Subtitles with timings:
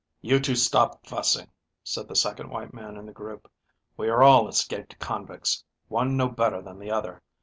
[0.19, 1.51] "You two stop fussing,"
[1.83, 3.47] said the second white man in the group.
[3.97, 7.21] "We are all escaped convicts, one no better than the other.